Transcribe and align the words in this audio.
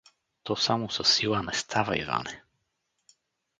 —То 0.43 0.55
само 0.55 0.89
със 0.89 1.15
сила 1.15 1.43
не 1.43 1.53
става, 1.53 1.97
Иване. 1.97 2.43